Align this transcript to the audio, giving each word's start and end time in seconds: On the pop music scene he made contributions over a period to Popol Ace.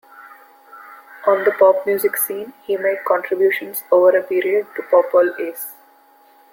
On 1.27 1.43
the 1.43 1.51
pop 1.51 1.85
music 1.85 2.17
scene 2.17 2.53
he 2.65 2.75
made 2.75 3.05
contributions 3.07 3.83
over 3.91 4.17
a 4.17 4.23
period 4.23 4.65
to 4.75 4.81
Popol 4.81 5.31
Ace. 5.39 5.73